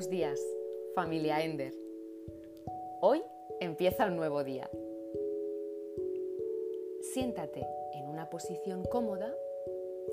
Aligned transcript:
Buenos 0.00 0.16
días, 0.16 0.40
familia 0.94 1.44
Ender. 1.44 1.74
Hoy 3.02 3.22
empieza 3.60 4.06
un 4.06 4.16
nuevo 4.16 4.42
día. 4.44 4.70
Siéntate 7.02 7.66
en 7.92 8.06
una 8.06 8.30
posición 8.30 8.82
cómoda 8.84 9.30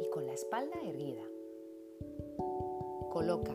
y 0.00 0.08
con 0.08 0.26
la 0.26 0.32
espalda 0.32 0.80
erguida. 0.82 1.20
Coloca 3.10 3.54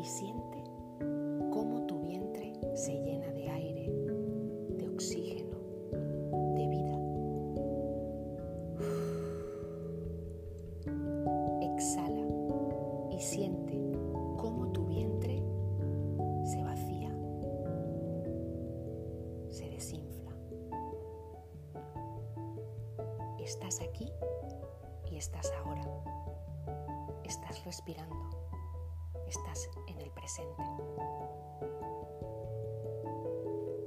y 0.00 0.04
siente 0.04 0.64
cómo 1.52 1.84
tu 1.86 2.00
vientre 2.00 2.54
se 2.74 2.92
llena 3.02 3.30
de 3.32 3.50
aire, 3.50 3.92
de 4.78 4.88
oxígeno, 4.88 5.58
de 6.54 6.66
vida. 6.68 6.96
Exhala 11.60 12.26
y 13.10 13.20
siente 13.20 13.78
cómo 14.38 14.68
tu 14.72 14.86
vientre 14.86 15.42
se 16.44 16.62
vacía, 16.62 17.14
se 19.50 19.68
desinfla. 19.68 20.34
Estás 23.38 23.82
aquí 23.82 24.10
y 25.10 25.16
estás 25.16 25.52
ahora. 25.62 25.82
Estás 27.24 27.62
respirando. 27.66 28.39
Estás 29.30 29.70
en 29.86 30.00
el 30.00 30.10
presente. 30.10 30.60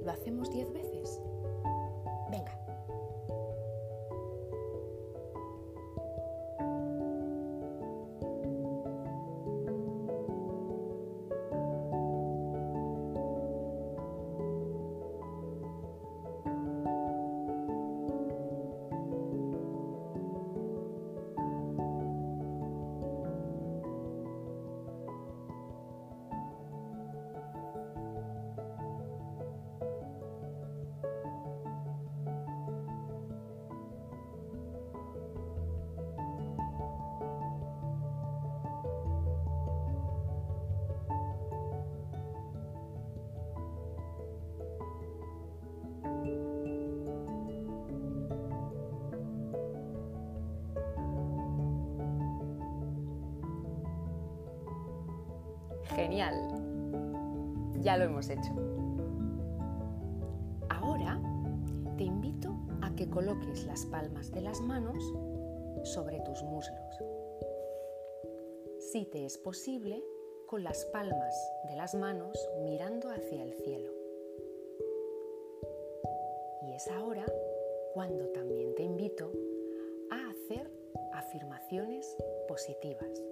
¿Lo 0.02 0.10
hacemos 0.10 0.50
diez 0.50 0.72
veces? 0.72 1.20
Genial. 55.88 56.34
Ya 57.80 57.96
lo 57.96 58.04
hemos 58.04 58.28
hecho. 58.30 58.50
Ahora 60.68 61.20
te 61.96 62.04
invito 62.04 62.54
a 62.82 62.94
que 62.94 63.08
coloques 63.08 63.64
las 63.66 63.84
palmas 63.86 64.32
de 64.32 64.40
las 64.40 64.60
manos 64.60 65.02
sobre 65.84 66.20
tus 66.20 66.42
muslos. 66.42 67.02
Si 68.78 69.04
te 69.06 69.24
es 69.24 69.38
posible, 69.38 70.02
con 70.46 70.62
las 70.62 70.84
palmas 70.86 71.34
de 71.68 71.76
las 71.76 71.94
manos 71.94 72.38
mirando 72.62 73.10
hacia 73.10 73.42
el 73.42 73.52
cielo. 73.54 73.90
Y 76.62 76.72
es 76.72 76.88
ahora 76.88 77.24
cuando 77.92 78.28
también 78.28 78.74
te 78.74 78.82
invito 78.82 79.32
a 80.10 80.30
hacer 80.30 80.70
afirmaciones 81.12 82.16
positivas. 82.46 83.22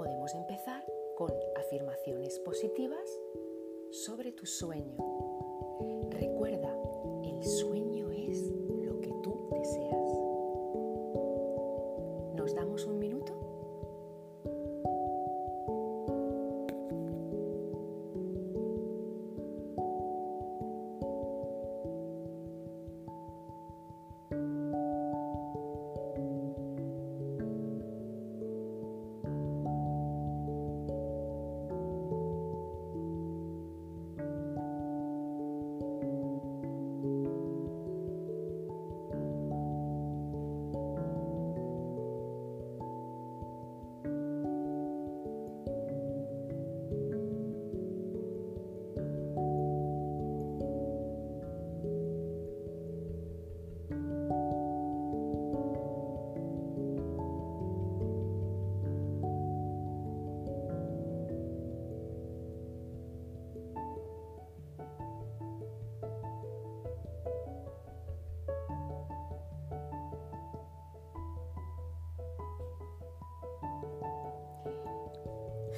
Podemos 0.00 0.34
empezar 0.34 0.82
con 1.14 1.30
afirmaciones 1.56 2.38
positivas 2.38 3.06
sobre 3.90 4.32
tu 4.32 4.46
sueño. 4.46 4.96
Recuerda, 6.08 6.74
el 7.22 7.44
sueño 7.44 8.10
es 8.10 8.50
lo 8.50 8.98
que 9.02 9.10
tú 9.22 9.50
deseas. 9.52 10.12
¿Nos 12.34 12.54
damos 12.54 12.86
un 12.86 12.98
minuto? 12.98 13.39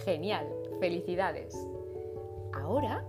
Genial, 0.05 0.49
felicidades. 0.81 1.55
Ahora 2.53 3.05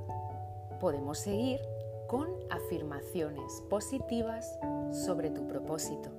podemos 0.80 1.18
seguir 1.18 1.60
con 2.08 2.30
afirmaciones 2.52 3.64
positivas 3.68 4.60
sobre 4.92 5.32
tu 5.32 5.48
propósito. 5.48 6.12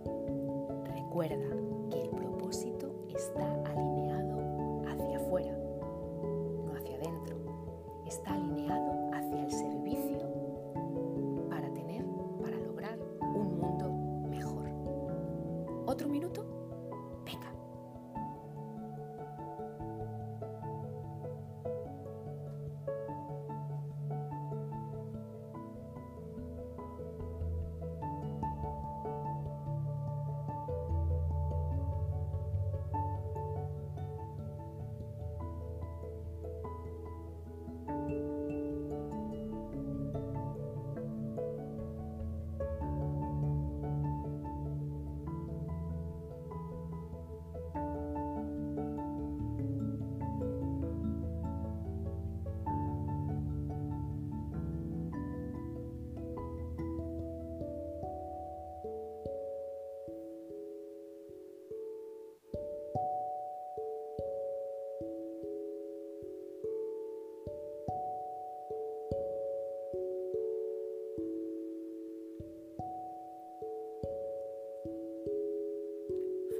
Recuerda 0.92 1.46
que 1.90 2.02
el 2.02 2.10
propósito 2.10 2.92
está 3.14 3.54
alineado 3.66 4.82
hacia 4.88 5.18
afuera, 5.18 5.56
no 6.64 6.74
hacia 6.74 6.96
adentro. 6.96 7.36
Está 8.06 8.34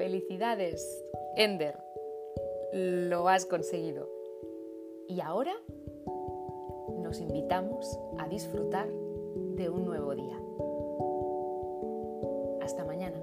Felicidades, 0.04 1.02
Ender. 1.34 1.78
Lo 2.74 3.26
has 3.30 3.46
conseguido. 3.46 4.06
Y 5.08 5.22
ahora 5.22 5.54
nos 6.98 7.20
invitamos 7.20 7.98
a 8.18 8.28
disfrutar 8.28 8.86
de 8.86 9.70
un 9.70 9.86
nuevo 9.86 10.14
día. 10.14 10.38
Hasta 12.60 12.84
mañana. 12.84 13.16